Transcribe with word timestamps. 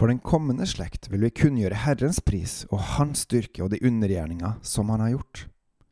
For 0.00 0.08
den 0.08 0.18
kommende 0.18 0.64
slekt 0.64 1.10
vil 1.12 1.26
vi 1.26 1.28
kunngjøre 1.42 1.76
Herrens 1.76 2.22
pris 2.24 2.62
og 2.72 2.80
Hans 2.94 3.26
styrke 3.26 3.60
og 3.60 3.68
de 3.68 3.82
undergjerninger 3.84 4.54
som 4.64 4.88
Han 4.88 5.02
har 5.04 5.10
gjort, 5.12 5.42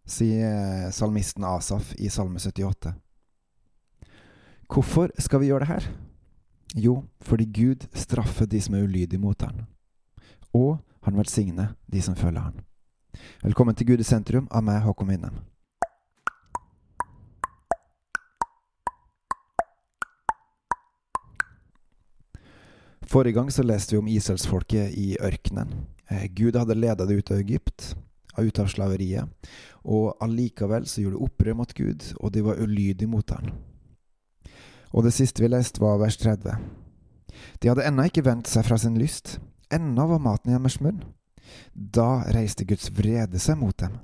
sier 0.09 0.89
salmisten 0.97 1.45
Asaf 1.45 1.91
i 2.01 2.09
Salme 2.09 2.41
78. 2.41 2.95
Hvorfor 4.65 5.13
skal 5.21 5.43
vi 5.43 5.51
gjøre 5.51 5.67
det 5.67 5.69
her? 5.75 5.91
Jo, 6.73 6.95
fordi 7.21 7.51
Gud 7.53 7.85
straffer 7.93 8.49
de 8.49 8.63
som 8.65 8.79
er 8.79 8.89
ulydige 8.89 9.21
mot 9.21 9.45
Han, 9.45 9.67
og 10.57 10.79
han 11.05 11.21
velsigner 11.21 11.77
de 11.85 12.01
som 12.01 12.17
følger 12.17 12.49
Han. 12.49 12.65
Velkommen 13.45 13.77
til 13.77 13.93
Gud 13.93 14.01
i 14.01 14.09
sentrum 14.09 14.49
av 14.49 14.65
meg, 14.65 14.81
Håkon 14.89 15.13
Winnem. 15.13 15.37
Forrige 23.09 23.39
gang 23.39 23.51
så 23.53 23.63
leste 23.65 23.95
vi 23.95 24.03
om 24.03 24.09
Israelsfolket 24.09 24.93
i 24.93 25.17
ørkenen. 25.25 25.71
Eh, 26.11 26.27
Gud 26.29 26.57
hadde 26.57 26.77
ledet 26.77 27.09
det 27.09 27.15
ut 27.17 27.31
av 27.33 27.39
Egypt, 27.41 27.95
ut 28.37 28.59
av 28.61 28.69
slaveriet, 28.69 29.49
og 29.89 30.19
allikevel 30.21 30.85
så 30.87 31.01
gjorde 31.01 31.17
de 31.17 31.25
opprør 31.25 31.57
mot 31.57 31.73
Gud, 31.75 32.05
og 32.21 32.35
de 32.35 32.45
var 32.45 32.61
ulydige 32.61 33.09
mot 33.09 33.31
Han. 33.33 33.55
Og 34.93 35.05
det 35.05 35.15
siste 35.17 35.43
vi 35.43 35.49
leste, 35.49 35.81
var 35.81 35.99
vers 36.01 36.21
30. 36.21 36.59
De 37.61 37.73
hadde 37.73 37.87
ennå 37.89 38.09
ikke 38.09 38.27
vendt 38.29 38.49
seg 38.51 38.67
fra 38.69 38.77
sin 38.81 39.01
lyst, 39.01 39.39
ennå 39.73 40.07
var 40.13 40.21
maten 40.21 40.53
i 40.53 40.59
deres 40.59 40.81
munn. 40.85 41.01
Da 41.73 42.29
reiste 42.37 42.69
Guds 42.69 42.91
vrede 42.93 43.41
seg 43.41 43.57
mot 43.57 43.77
dem. 43.81 43.99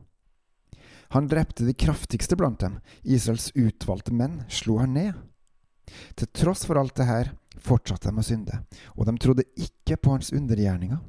Han 1.12 1.28
drepte 1.28 1.68
de 1.68 1.76
kraftigste 1.76 2.36
blant 2.40 2.62
dem, 2.64 2.80
Israels 3.04 3.50
utvalgte 3.52 4.16
menn 4.16 4.42
slo 4.48 4.80
han 4.80 4.96
ned. 4.96 5.14
Til 6.16 6.30
tross 6.32 6.64
for 6.64 6.80
alt 6.80 6.96
det 6.96 7.06
her 7.08 7.34
fortsatte 7.64 8.10
de 8.10 8.20
å 8.20 8.26
synde, 8.26 8.60
og 8.96 9.08
de 9.08 9.16
trodde 9.20 9.46
ikke 9.56 9.98
på 10.00 10.14
hans 10.16 10.32
undergjerninger. 10.34 11.00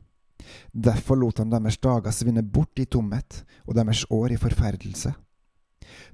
Derfor 0.71 1.19
lot 1.19 1.39
han 1.41 1.51
deres 1.53 1.79
dager 1.81 2.13
svinne 2.13 2.43
bort 2.43 2.79
i 2.79 2.85
tomhet 2.85 3.43
og 3.65 3.75
deres 3.77 4.05
år 4.13 4.35
i 4.35 4.39
forferdelse. 4.39 5.13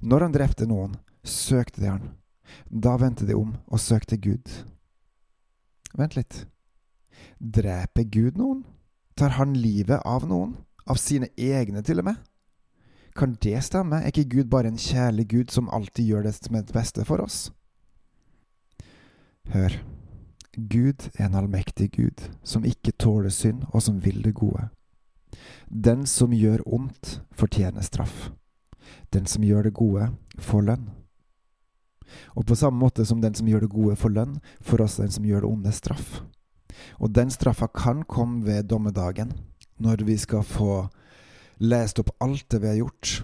Når 0.02 0.28
han 0.28 0.36
drepte 0.36 0.68
noen, 0.70 0.96
søkte 1.24 1.82
de 1.84 1.92
han. 1.92 2.10
Da 2.68 2.98
vendte 3.00 3.28
de 3.28 3.36
om 3.38 3.54
og 3.68 3.82
søkte 3.82 4.20
Gud. 4.22 4.50
Vent 5.98 6.16
litt. 6.18 6.46
Dreper 7.40 8.08
Gud 8.12 8.40
noen? 8.40 8.64
Tar 9.16 9.36
han 9.38 9.56
livet 9.58 10.02
av 10.08 10.28
noen? 10.28 10.56
Av 10.90 10.98
sine 10.98 11.30
egne, 11.38 11.84
til 11.86 12.02
og 12.02 12.08
med? 12.10 12.20
Kan 13.16 13.36
det 13.44 13.60
stemme? 13.68 14.00
Er 14.02 14.12
ikke 14.12 14.30
Gud 14.38 14.50
bare 14.52 14.72
en 14.72 14.80
kjærlig 14.80 15.28
Gud 15.30 15.52
som 15.54 15.70
alltid 15.70 16.08
gjør 16.08 16.28
det 16.28 16.36
som 16.38 16.56
er 16.56 16.64
det 16.66 16.76
beste 16.76 17.06
for 17.08 17.24
oss? 17.24 17.50
Hør. 19.52 19.76
Gud 20.58 21.10
er 21.16 21.26
en 21.26 21.36
allmektig 21.36 21.92
Gud, 21.96 22.22
som 22.44 22.66
ikke 22.68 22.92
tåler 23.00 23.32
synd, 23.32 23.64
og 23.72 23.82
som 23.82 24.02
vil 24.04 24.22
det 24.24 24.34
gode. 24.36 24.68
Den 25.68 26.06
som 26.06 26.34
gjør 26.36 26.64
ondt, 26.66 27.22
fortjener 27.32 27.82
straff. 27.82 28.32
Den 29.14 29.26
som 29.26 29.44
gjør 29.44 29.70
det 29.70 29.74
gode, 29.74 30.10
får 30.38 30.66
lønn. 30.68 30.90
Og 32.36 32.46
på 32.46 32.56
samme 32.60 32.80
måte 32.80 33.06
som 33.08 33.22
den 33.24 33.36
som 33.36 33.48
gjør 33.48 33.64
det 33.66 33.72
gode, 33.72 33.96
får 33.96 34.12
lønn, 34.12 34.40
får 34.60 34.84
også 34.84 35.06
den 35.06 35.16
som 35.16 35.26
gjør 35.26 35.46
det 35.46 35.52
onde, 35.52 35.72
straff. 35.72 36.22
Og 37.00 37.14
den 37.16 37.32
straffa 37.32 37.68
kan 37.72 38.04
komme 38.04 38.44
ved 38.46 38.68
dommedagen, 38.68 39.32
når 39.80 40.04
vi 40.04 40.18
skal 40.20 40.44
få 40.44 40.90
lest 41.64 42.00
opp 42.02 42.12
alt 42.20 42.50
det 42.52 42.62
vi 42.62 42.74
har 42.74 42.82
gjort, 42.82 43.22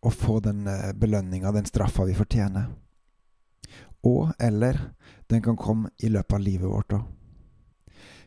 og 0.00 0.14
få 0.16 0.40
den 0.40 0.66
eh, 0.66 0.92
belønninga, 0.96 1.52
den 1.52 1.68
straffa 1.68 2.06
vi 2.08 2.16
fortjener. 2.16 2.70
Og 4.06 4.32
eller 4.40 4.78
den 5.30 5.42
kan 5.42 5.58
komme 5.60 5.90
i 5.98 6.08
løpet 6.08 6.36
av 6.36 6.44
livet 6.44 6.70
vårt 6.70 6.96
òg. 6.96 7.04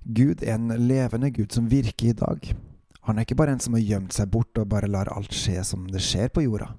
Gud 0.04 0.44
er 0.44 0.58
en 0.58 0.74
levende 0.84 1.32
Gud 1.32 1.54
som 1.56 1.70
virker 1.72 2.12
i 2.12 2.18
dag. 2.18 2.54
Han 3.08 3.18
er 3.18 3.26
ikke 3.26 3.38
bare 3.40 3.56
en 3.56 3.64
som 3.64 3.76
har 3.76 3.84
gjemt 3.84 4.16
seg 4.16 4.30
bort 4.32 4.58
og 4.60 4.70
bare 4.72 4.92
lar 4.92 5.12
alt 5.12 5.34
skje 5.36 5.64
som 5.68 5.88
det 5.92 6.04
skjer 6.04 6.32
på 6.32 6.44
jorda. 6.44 6.74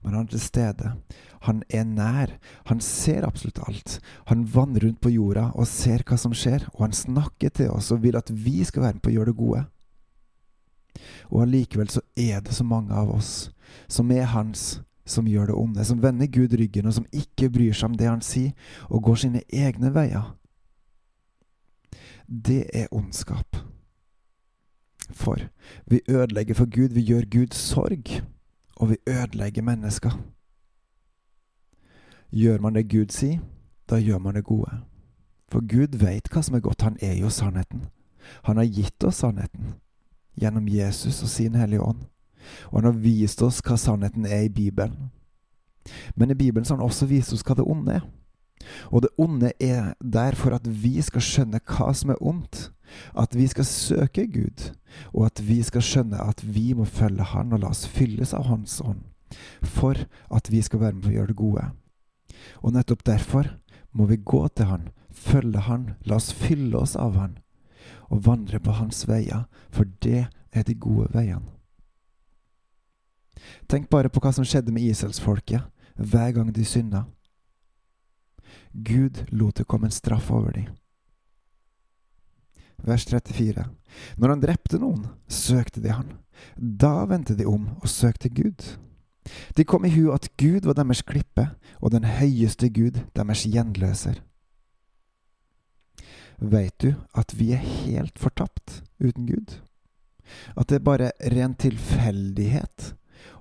Men 0.00 0.14
han 0.14 0.26
er 0.26 0.32
til 0.32 0.42
stede. 0.44 0.92
Han 1.44 1.62
er 1.68 1.84
nær. 1.84 2.34
Han 2.70 2.80
ser 2.80 3.26
absolutt 3.26 3.60
alt. 3.66 3.98
Han 4.30 4.46
vandrer 4.48 4.86
rundt 4.86 5.00
på 5.04 5.12
jorda 5.12 5.50
og 5.52 5.68
ser 5.68 6.04
hva 6.08 6.16
som 6.20 6.32
skjer, 6.36 6.64
og 6.74 6.86
han 6.86 6.96
snakker 6.96 7.52
til 7.52 7.72
oss 7.74 7.90
og 7.92 8.02
vil 8.04 8.16
at 8.16 8.32
vi 8.32 8.62
skal 8.64 8.86
være 8.86 8.98
med 8.98 9.04
på 9.04 9.12
å 9.12 9.16
gjøre 9.18 9.32
det 9.32 9.40
gode. 9.40 9.64
Og 11.32 11.42
allikevel 11.44 11.90
så 11.92 12.04
er 12.16 12.40
det 12.44 12.54
så 12.56 12.64
mange 12.64 12.94
av 12.96 13.10
oss 13.12 13.50
som 13.90 14.10
er 14.14 14.28
hans, 14.32 14.80
som 15.06 15.26
gjør 15.28 15.46
det 15.46 15.54
onde, 15.54 15.84
som 15.84 16.02
vender 16.02 16.26
Gud 16.26 16.54
ryggen, 16.58 16.86
og 16.86 16.94
som 16.94 17.06
ikke 17.12 17.50
bryr 17.50 17.72
seg 17.72 17.90
om 17.90 17.98
det 17.98 18.08
han 18.08 18.24
sier, 18.24 18.52
og 18.88 19.02
går 19.02 19.20
sine 19.24 19.42
egne 19.52 19.92
veier. 19.94 20.34
Det 22.28 22.64
er 22.72 22.92
ondskap. 22.92 23.56
For 25.10 25.38
vi 25.86 26.00
ødelegger 26.08 26.54
for 26.54 26.70
Gud, 26.70 26.88
vi 26.88 27.00
gjør 27.00 27.28
Gud 27.30 27.52
sorg, 27.52 28.22
og 28.76 28.90
vi 28.90 28.96
ødelegger 29.06 29.62
mennesker. 29.62 30.16
Gjør 32.32 32.60
man 32.60 32.74
det 32.74 32.90
Gud 32.90 33.12
sier, 33.12 33.38
da 33.90 34.00
gjør 34.00 34.18
man 34.18 34.34
det 34.34 34.44
gode. 34.44 34.80
For 35.52 35.60
Gud 35.60 35.98
veit 36.00 36.28
hva 36.32 36.42
som 36.42 36.56
er 36.56 36.64
godt, 36.64 36.82
han 36.82 36.96
er 37.00 37.14
jo 37.20 37.30
sannheten. 37.30 37.86
Han 38.48 38.56
har 38.56 38.64
gitt 38.64 39.04
oss 39.04 39.20
sannheten 39.20 39.74
gjennom 40.40 40.68
Jesus 40.68 41.22
og 41.22 41.28
sin 41.28 41.54
Hellige 41.54 41.82
Ånd. 41.82 42.00
Og 42.70 42.80
han 42.80 42.90
har 42.90 43.00
vist 43.04 43.42
oss 43.42 43.62
hva 43.64 43.78
sannheten 43.80 44.26
er 44.26 44.46
i 44.46 44.52
Bibelen. 44.52 45.10
Men 46.16 46.30
i 46.30 46.38
Bibelen 46.38 46.66
har 46.68 46.76
han 46.76 46.86
også 46.86 47.06
vist 47.06 47.32
oss 47.32 47.44
hva 47.44 47.56
det 47.58 47.66
onde 47.66 47.98
er. 48.00 48.04
Og 48.90 49.02
det 49.02 49.10
onde 49.18 49.52
er 49.60 49.92
der 50.00 50.34
for 50.34 50.56
at 50.56 50.66
vi 50.66 51.00
skal 51.04 51.24
skjønne 51.24 51.60
hva 51.68 51.92
som 51.96 52.14
er 52.14 52.22
ondt. 52.22 52.70
At 53.16 53.34
vi 53.36 53.46
skal 53.50 53.64
søke 53.64 54.26
Gud, 54.30 54.70
og 55.12 55.26
at 55.26 55.40
vi 55.42 55.62
skal 55.62 55.82
skjønne 55.82 56.20
at 56.20 56.42
vi 56.44 56.72
må 56.76 56.84
følge 56.84 57.24
Han 57.32 57.52
og 57.52 57.64
la 57.64 57.72
oss 57.72 57.86
fylles 57.88 58.34
av 58.34 58.46
Hans 58.48 58.80
ånd. 58.84 59.02
For 59.62 59.98
at 60.30 60.50
vi 60.52 60.62
skal 60.62 60.80
være 60.80 60.94
med 60.94 61.02
på 61.02 61.10
å 61.10 61.16
gjøre 61.16 61.32
det 61.32 61.40
gode. 61.40 61.64
Og 62.62 62.74
nettopp 62.76 63.04
derfor 63.06 63.50
må 63.92 64.06
vi 64.10 64.20
gå 64.20 64.46
til 64.48 64.68
Han, 64.70 64.88
følge 65.10 65.64
Han, 65.66 65.90
la 66.04 66.20
oss 66.20 66.32
fylle 66.32 66.78
oss 66.78 66.94
av 66.96 67.16
Han, 67.18 67.38
og 68.10 68.24
vandre 68.26 68.60
på 68.60 68.76
Hans 68.78 69.06
veier, 69.08 69.48
for 69.72 69.88
det 70.04 70.26
er 70.52 70.62
de 70.62 70.74
gode 70.74 71.08
veiene. 71.14 71.50
Tenk 73.68 73.88
bare 73.90 74.10
på 74.12 74.22
hva 74.22 74.32
som 74.34 74.46
skjedde 74.46 74.72
med 74.72 74.86
Israelsfolket 74.86 75.64
hver 75.94 76.32
gang 76.36 76.52
de 76.52 76.64
synda. 76.66 77.04
Gud 78.72 79.24
lot 79.30 79.56
det 79.56 79.68
komme 79.70 79.86
en 79.86 79.94
straff 79.94 80.30
over 80.30 80.52
dem. 80.52 80.72
Vers 82.84 83.04
34. 83.06 83.64
Når 84.18 84.28
han 84.28 84.42
drepte 84.42 84.78
noen, 84.82 85.06
søkte 85.30 85.80
de 85.80 85.94
han. 85.94 86.10
Da 86.58 87.04
vendte 87.08 87.36
de 87.38 87.46
om 87.48 87.68
og 87.80 87.88
søkte 87.88 88.28
Gud. 88.28 88.66
De 89.56 89.64
kom 89.64 89.86
i 89.86 89.92
hu 89.94 90.10
at 90.12 90.28
Gud 90.36 90.66
var 90.68 90.76
deres 90.76 91.02
klippe, 91.06 91.48
og 91.80 91.94
den 91.94 92.04
høyeste 92.04 92.68
Gud 92.68 93.00
deres 93.16 93.46
gjenløser. 93.48 94.20
Veit 96.38 96.74
du 96.82 96.92
at 97.14 97.32
vi 97.38 97.52
er 97.54 97.62
helt 97.62 98.18
fortapt 98.18 98.82
uten 99.00 99.26
Gud? 99.30 99.60
At 100.58 100.68
det 100.68 100.80
er 100.80 100.84
bare 100.84 101.12
ren 101.32 101.54
tilfeldighet 101.54 102.92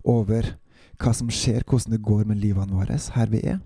over 0.03 0.53
hva 1.01 1.13
som 1.15 1.31
skjer, 1.33 1.63
hvordan 1.67 1.95
det 1.95 2.05
går 2.05 2.27
med 2.29 2.41
livene 2.41 2.75
våre 2.75 2.99
her 3.15 3.31
vi 3.31 3.41
er? 3.43 3.59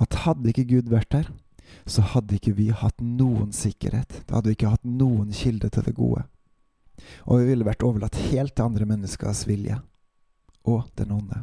At 0.00 0.24
hadde 0.24 0.48
ikke 0.50 0.68
Gud 0.70 0.88
vært 0.90 1.12
der, 1.12 1.28
så 1.88 2.02
hadde 2.14 2.38
ikke 2.38 2.56
vi 2.56 2.70
hatt 2.72 3.00
noen 3.04 3.52
sikkerhet. 3.52 4.22
Da 4.26 4.38
hadde 4.38 4.50
vi 4.50 4.56
ikke 4.56 4.72
hatt 4.72 4.86
noen 4.88 5.32
kilde 5.36 5.68
til 5.72 5.84
det 5.84 5.94
gode. 5.96 6.24
Og 7.28 7.42
vi 7.42 7.50
ville 7.52 7.66
vært 7.66 7.84
overlatt 7.86 8.16
helt 8.30 8.56
til 8.56 8.66
andre 8.66 8.88
menneskers 8.88 9.44
vilje 9.48 9.78
og 10.68 10.88
den 10.98 11.12
onde. 11.14 11.42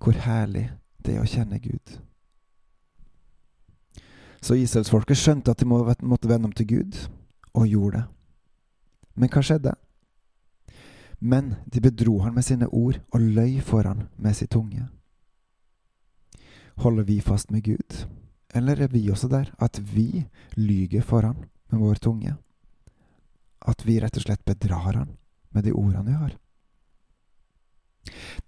Hvor 0.00 0.16
herlig 0.24 0.70
det 1.04 1.16
er 1.16 1.22
å 1.22 1.28
kjenne 1.28 1.60
Gud. 1.62 1.98
Så 4.40 4.56
Israelsfolket 4.56 5.18
skjønte 5.20 5.52
at 5.52 5.60
de 5.60 5.68
måtte 5.68 6.30
vende 6.30 6.48
om 6.48 6.54
til 6.56 6.66
Gud, 6.66 6.96
og 7.52 7.68
gjorde 7.68 7.98
det. 7.98 8.04
Men 9.20 9.32
hva 9.32 9.42
skjedde? 9.44 9.74
Men 11.20 11.54
de 11.66 11.80
bedro 11.84 12.18
han 12.24 12.34
med 12.34 12.44
sine 12.44 12.66
ord 12.66 13.00
og 13.12 13.20
løy 13.20 13.60
for 13.60 13.84
han 13.84 14.08
med 14.16 14.36
sin 14.36 14.48
tunge. 14.48 14.88
Holder 16.80 17.04
vi 17.04 17.20
fast 17.20 17.50
med 17.52 17.64
Gud, 17.64 18.06
eller 18.54 18.80
er 18.80 18.88
vi 18.88 19.10
også 19.10 19.28
der 19.28 19.52
at 19.60 19.80
vi 19.94 20.24
lyger 20.56 21.02
for 21.04 21.20
han 21.20 21.44
med 21.70 21.80
vår 21.80 22.00
tunge? 22.00 22.36
At 23.60 23.84
vi 23.86 24.00
rett 24.00 24.16
og 24.16 24.24
slett 24.24 24.44
bedrar 24.48 24.96
han 24.96 25.16
med 25.52 25.68
de 25.68 25.72
ordene 25.76 26.06
vi 26.08 26.16
har? 26.16 26.36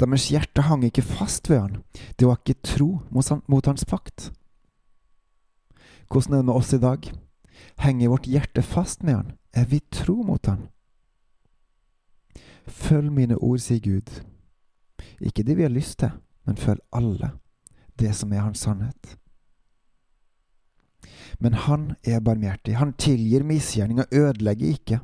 Deres 0.00 0.30
hjerte 0.32 0.64
hang 0.64 0.84
ikke 0.86 1.04
fast 1.04 1.50
ved 1.50 1.60
han, 1.60 1.82
det 2.16 2.26
var 2.26 2.40
ikke 2.40 2.62
tro 2.64 3.02
mot 3.12 3.66
hans 3.69 3.84
pakt. 3.84 4.32
Hvordan 6.08 6.34
er 6.34 6.40
det 6.40 6.48
med 6.48 6.54
oss 6.54 6.72
i 6.72 6.80
dag? 6.80 7.12
Henger 7.84 8.08
vårt 8.08 8.26
hjerte 8.26 8.62
fast 8.64 9.04
med 9.04 9.14
han? 9.14 9.32
Er 9.52 9.69
vi 9.69 9.80
tro 9.92 10.22
mot 10.24 10.46
han? 10.46 10.69
Følg 12.66 13.12
mine 13.12 13.36
ord, 13.36 13.58
sier 13.58 13.80
Gud. 13.82 14.22
Ikke 15.20 15.42
de 15.42 15.56
vi 15.58 15.66
har 15.66 15.72
lyst 15.72 15.98
til, 16.02 16.12
men 16.46 16.56
følg 16.56 16.80
alle 16.92 17.32
det 18.00 18.14
som 18.16 18.32
er 18.32 18.44
hans 18.46 18.62
sannhet. 18.64 19.16
Men 21.38 21.54
han 21.54 21.94
er 22.04 22.22
barmhjertig. 22.24 22.76
Han 22.78 22.94
tilgir 22.98 23.44
misgjerning 23.46 24.02
og 24.02 24.14
ødelegger 24.14 24.68
ikke. 24.68 25.00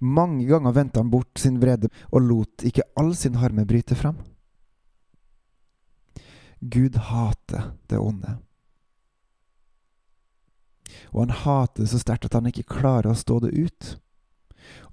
Mange 0.00 0.46
ganger 0.48 0.74
vendte 0.74 1.02
han 1.02 1.10
bort 1.12 1.38
sin 1.38 1.60
vrede 1.60 1.90
og 2.10 2.24
lot 2.24 2.64
ikke 2.64 2.86
all 2.96 3.14
sin 3.16 3.38
harme 3.38 3.66
bryte 3.68 3.94
fram. 3.98 4.16
Gud 6.60 6.96
hater 6.96 7.74
det 7.90 7.98
onde. 7.98 8.38
Og 11.12 11.26
han 11.26 11.36
hater 11.44 11.84
det 11.84 11.90
så 11.92 12.00
sterkt 12.02 12.26
at 12.26 12.34
han 12.34 12.48
ikke 12.50 12.66
klarer 12.66 13.12
å 13.12 13.18
stå 13.18 13.38
det 13.44 13.52
ut. 13.54 13.94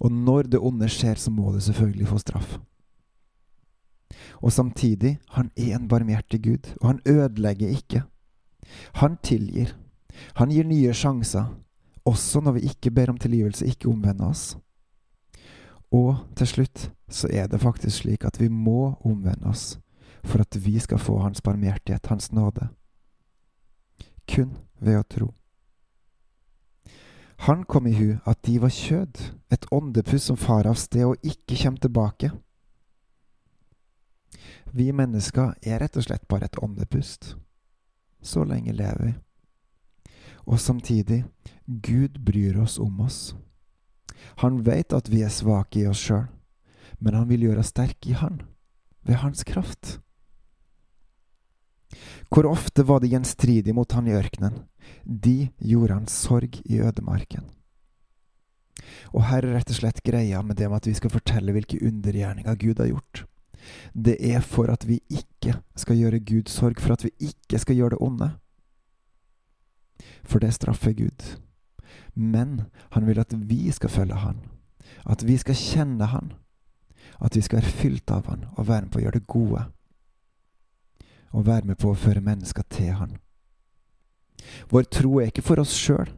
Og 0.00 0.12
når 0.12 0.50
det 0.52 0.60
onde 0.60 0.88
skjer, 0.88 1.14
så 1.14 1.30
må 1.30 1.52
det 1.54 1.62
selvfølgelig 1.66 2.08
få 2.08 2.18
straff. 2.18 2.58
Og 4.42 4.52
samtidig, 4.52 5.18
han 5.30 5.50
er 5.56 5.76
en 5.76 5.88
barmhjertig 5.88 6.42
Gud, 6.44 6.74
og 6.80 6.88
han 6.88 7.00
ødelegger 7.06 7.68
ikke. 7.68 8.02
Han 9.00 9.16
tilgir. 9.22 9.76
Han 10.36 10.50
gir 10.50 10.64
nye 10.64 10.92
sjanser, 10.94 11.50
også 12.04 12.40
når 12.40 12.52
vi 12.52 12.68
ikke 12.70 12.90
ber 12.90 13.10
om 13.10 13.18
tilgivelse, 13.18 13.66
ikke 13.66 13.88
omvender 13.88 14.30
oss. 14.30 14.56
Og 15.92 16.16
til 16.36 16.46
slutt 16.46 16.90
så 17.08 17.28
er 17.30 17.46
det 17.46 17.60
faktisk 17.60 18.02
slik 18.02 18.24
at 18.24 18.40
vi 18.40 18.48
må 18.48 18.96
omvende 19.04 19.48
oss 19.48 19.78
for 20.26 20.42
at 20.42 20.58
vi 20.64 20.78
skal 20.78 20.98
få 20.98 21.18
Hans 21.22 21.40
barmhjertighet, 21.40 22.06
Hans 22.06 22.32
nåde. 22.32 22.68
Kun 24.26 24.56
ved 24.80 24.98
å 24.98 25.06
tro. 25.06 25.28
Han 27.38 27.64
kom 27.64 27.86
i 27.86 27.92
hu 27.92 28.16
at 28.24 28.42
de 28.46 28.58
var 28.60 28.72
kjød, 28.72 29.20
et 29.52 29.66
åndepust 29.72 30.26
som 30.26 30.36
far 30.40 30.66
av 30.66 30.78
sted 30.80 31.04
og 31.04 31.16
ikke 31.22 31.58
kommer 31.62 31.80
tilbake. 31.80 32.30
Vi 34.72 34.90
mennesker 34.92 35.54
er 35.62 35.80
rett 35.80 35.96
og 35.96 36.06
slett 36.06 36.26
bare 36.28 36.48
et 36.48 36.58
åndepust. 36.62 37.34
Så 38.22 38.44
lenge 38.44 38.72
lever 38.72 39.04
vi. 39.04 39.12
Og 40.46 40.60
samtidig, 40.60 41.24
Gud 41.66 42.18
bryr 42.24 42.58
oss 42.62 42.78
om 42.78 43.00
oss. 43.00 43.36
Han 44.42 44.64
vet 44.66 44.92
at 44.92 45.10
vi 45.10 45.22
er 45.22 45.32
svake 45.32 45.80
i 45.80 45.86
oss 45.90 46.02
sjøl, 46.08 46.26
men 46.98 47.14
han 47.14 47.28
vil 47.28 47.46
gjøre 47.46 47.62
oss 47.62 47.72
sterke 47.74 48.10
i 48.10 48.16
Han, 48.16 48.40
ved 49.04 49.20
Hans 49.22 49.44
kraft. 49.44 50.00
Hvor 52.30 52.48
ofte 52.50 52.82
var 52.86 53.00
de 53.00 53.10
gjenstridige 53.12 53.74
mot 53.74 53.92
han 53.92 54.08
i 54.08 54.16
ørkenen? 54.16 54.64
De 55.04 55.50
gjorde 55.58 55.94
han 55.94 56.08
sorg 56.10 56.58
i 56.64 56.80
ødemarken. 56.82 57.46
Og 59.14 59.24
her 59.30 59.44
er 59.44 59.56
rett 59.56 59.70
og 59.70 59.78
slett 59.78 60.02
greia 60.04 60.42
med 60.42 60.58
det 60.58 60.68
med 60.68 60.80
at 60.82 60.88
vi 60.90 60.94
skal 60.98 61.12
fortelle 61.12 61.54
hvilke 61.54 61.78
undergjerninger 61.80 62.58
Gud 62.60 62.82
har 62.82 62.90
gjort. 62.90 63.24
Det 63.94 64.16
er 64.20 64.42
for 64.44 64.70
at 64.70 64.86
vi 64.86 65.00
ikke 65.10 65.56
skal 65.78 65.98
gjøre 65.98 66.20
Gud 66.20 66.50
sorg, 66.52 66.80
for 66.80 66.94
at 66.94 67.04
vi 67.06 67.10
ikke 67.30 67.58
skal 67.58 67.78
gjøre 67.78 67.96
det 67.96 68.02
onde. 68.04 68.30
For 70.26 70.42
det 70.42 70.54
straffer 70.54 70.92
Gud. 70.92 71.36
Men 72.14 72.66
han 72.90 73.06
vil 73.06 73.20
at 73.20 73.32
vi 73.48 73.70
skal 73.72 73.90
følge 73.90 74.14
Han. 74.14 74.40
At 75.06 75.26
vi 75.26 75.36
skal 75.36 75.54
kjenne 75.54 76.06
Han. 76.06 76.32
At 77.20 77.36
vi 77.36 77.40
skal 77.40 77.60
være 77.60 77.70
fylt 77.80 78.10
av 78.10 78.26
Han 78.26 78.46
og 78.56 78.68
være 78.68 78.86
med 78.86 78.92
på 78.92 79.00
å 79.00 79.04
gjøre 79.06 79.18
det 79.20 79.26
gode. 79.26 79.64
Og 81.30 81.46
være 81.46 81.66
med 81.66 81.78
på 81.78 81.90
å 81.90 81.98
føre 81.98 82.22
mennesker 82.24 82.64
til 82.70 82.94
Han. 83.00 83.16
Vår 84.70 84.86
tro 84.92 85.18
er 85.20 85.30
ikke 85.30 85.44
for 85.44 85.60
oss 85.60 85.74
sjøl. 85.74 86.08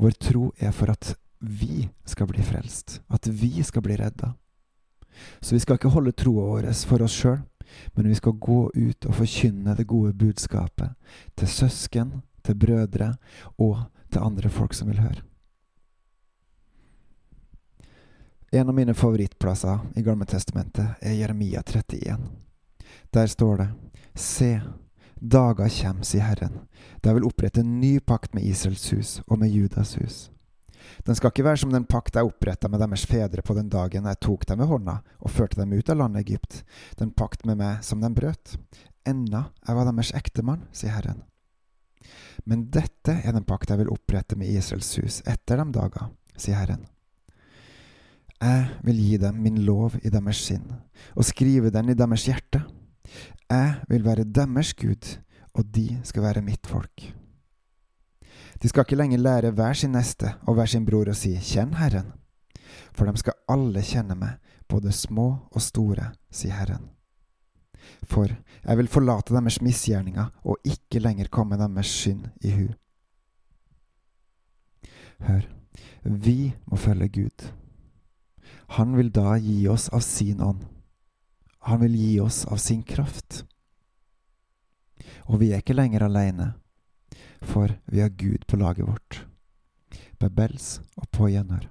Vår 0.00 0.16
tro 0.18 0.50
er 0.58 0.72
for 0.74 0.90
at 0.92 1.14
vi 1.40 1.88
skal 2.04 2.28
bli 2.30 2.42
frelst. 2.44 3.00
At 3.08 3.26
vi 3.26 3.62
skal 3.62 3.82
bli 3.82 3.96
redda. 3.96 4.34
Så 5.40 5.54
vi 5.54 5.60
skal 5.60 5.78
ikke 5.78 5.92
holde 5.92 6.12
troa 6.16 6.46
vår 6.48 6.68
for 6.88 7.02
oss 7.04 7.16
sjøl, 7.16 7.40
men 7.94 8.08
vi 8.08 8.16
skal 8.18 8.38
gå 8.38 8.60
ut 8.74 9.06
og 9.06 9.16
forkynne 9.16 9.74
det 9.76 9.88
gode 9.88 10.12
budskapet 10.16 10.94
til 11.36 11.48
søsken, 11.48 12.20
til 12.42 12.56
brødre 12.56 13.14
og 13.58 13.82
til 14.10 14.24
andre 14.24 14.48
folk 14.48 14.74
som 14.74 14.88
vil 14.88 15.02
høre. 15.02 15.22
En 18.52 18.68
av 18.68 18.74
mine 18.74 18.94
favorittplasser 18.94 19.78
i 19.94 20.02
Gamle 20.02 20.26
Testamentet 20.26 20.98
er 21.06 21.14
Jeremia 21.14 21.62
31. 21.62 22.16
Der 23.14 23.26
står 23.30 23.56
det 23.60 23.68
Se, 24.20 24.60
dager 25.16 25.70
kjem, 25.72 26.02
sier 26.04 26.26
Herren, 26.28 26.66
da 27.00 27.10
jeg 27.10 27.20
vil 27.20 27.28
opprette 27.30 27.62
en 27.64 27.78
ny 27.80 27.94
pakt 28.04 28.34
med 28.36 28.44
Israels 28.44 28.84
hus 28.92 29.12
og 29.26 29.40
med 29.40 29.52
Judas 29.54 29.94
hus. 29.96 30.18
Den 31.06 31.16
skal 31.16 31.32
ikke 31.32 31.46
være 31.46 31.60
som 31.62 31.72
den 31.72 31.86
pakt 31.88 32.16
jeg 32.18 32.28
oppretta 32.28 32.68
med 32.68 32.82
deres 32.82 33.06
fedre 33.08 33.42
på 33.44 33.54
den 33.56 33.70
dagen 33.72 34.08
jeg 34.08 34.20
tok 34.20 34.44
dem 34.48 34.60
ved 34.60 34.68
hånda 34.68 34.98
og 35.20 35.32
førte 35.32 35.60
dem 35.60 35.72
ut 35.72 35.92
av 35.92 36.00
landet 36.02 36.26
Egypt, 36.26 36.60
den 37.00 37.12
pakt 37.16 37.46
med 37.48 37.60
meg 37.60 37.84
som 37.86 38.02
de 38.04 38.10
brøt. 38.12 38.56
Enda 39.08 39.46
jeg 39.66 39.78
var 39.78 39.88
deres 39.88 40.12
ektemann, 40.16 40.66
sier 40.76 40.92
Herren. 40.92 41.22
Men 42.44 42.66
dette 42.72 43.16
er 43.22 43.36
den 43.36 43.46
pakt 43.48 43.72
jeg 43.72 43.80
vil 43.80 43.92
opprette 43.92 44.36
med 44.36 44.52
Israels 44.52 44.90
hus 45.00 45.20
etter 45.28 45.60
de 45.62 45.66
dager, 45.76 46.10
sier 46.36 46.60
Herren. 46.60 46.84
Jeg 48.40 48.68
vil 48.84 49.00
gi 49.00 49.16
dem 49.20 49.40
min 49.44 49.58
lov 49.64 49.98
i 50.00 50.12
deres 50.12 50.40
sinn, 50.44 50.64
og 51.16 51.26
skrive 51.28 51.72
den 51.72 51.92
i 51.92 51.96
deres 51.96 52.24
hjerte. 52.28 52.62
Jeg 53.50 53.80
vil 53.88 54.04
være 54.04 54.24
deres 54.24 54.74
Gud, 54.78 55.16
og 55.54 55.66
de 55.74 56.00
skal 56.04 56.22
være 56.22 56.44
mitt 56.46 56.66
folk. 56.66 57.08
De 58.62 58.68
skal 58.68 58.84
ikke 58.84 58.98
lenger 58.98 59.18
lære 59.18 59.50
hver 59.56 59.74
sin 59.74 59.92
neste 59.96 60.34
og 60.46 60.54
hver 60.54 60.68
sin 60.68 60.86
bror 60.86 61.08
å 61.08 61.16
si 61.16 61.32
Kjenn 61.40 61.74
Herren, 61.80 62.12
for 62.92 63.08
de 63.08 63.16
skal 63.18 63.38
alle 63.48 63.82
kjenne 63.82 64.16
meg, 64.18 64.38
både 64.68 64.92
små 64.94 65.28
og 65.50 65.62
store, 65.64 66.12
sier 66.30 66.54
Herren. 66.54 66.90
For 68.06 68.28
jeg 68.30 68.78
vil 68.78 68.90
forlate 68.92 69.34
deres 69.34 69.60
misgjerninger 69.64 70.28
og 70.44 70.60
ikke 70.68 71.02
lenger 71.02 71.30
komme 71.32 71.58
deres 71.58 71.90
synd 71.90 72.28
i 72.44 72.52
hu. 72.54 72.68
Hør, 75.26 75.48
vi 76.04 76.52
må 76.66 76.76
følge 76.76 77.08
Gud. 77.08 77.48
Han 78.76 78.94
vil 78.96 79.10
da 79.12 79.34
gi 79.40 79.64
oss 79.68 79.88
av 79.92 80.04
sin 80.06 80.40
ånd. 80.44 80.62
Han 81.68 81.80
vil 81.80 81.96
gi 81.96 82.20
oss 82.20 82.44
av 82.46 82.56
sin 82.56 82.82
kraft. 82.82 83.44
Og 85.28 85.40
vi 85.42 85.52
er 85.52 85.62
ikke 85.62 85.76
lenger 85.76 86.06
aleine 86.06 86.54
for 87.40 87.78
vi 87.84 88.00
har 88.00 88.08
Gud 88.08 88.46
på 88.46 88.56
laget 88.56 88.88
vårt. 88.88 89.24
Bebels 90.18 90.80
og 90.96 91.08
på 91.10 91.28
gjenhør. 91.32 91.68